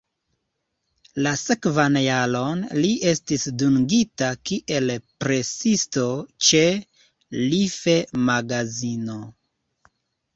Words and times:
La 1.25 1.31
sekvan 1.39 1.97
jaron 2.03 2.63
li 2.77 2.93
estis 3.11 3.43
dungita 3.63 4.29
kiel 4.51 4.93
presisto 5.25 6.07
ĉe 6.47 6.63
"Life"-magazino. 7.41 9.19